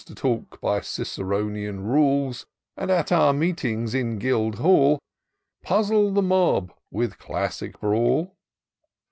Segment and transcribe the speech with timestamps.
[0.07, 4.97] To talk by Ciceronian rules; And at our meetings in Guildhall
[5.61, 8.35] Puzzle the mob with classic brawl